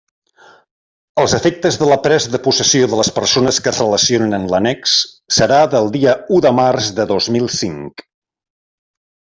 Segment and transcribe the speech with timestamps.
[1.23, 4.97] Els efectes de la presa de possessió de les persones que es relacionen en l'annex
[5.39, 8.09] serà del dia u de març de dos mil cinc.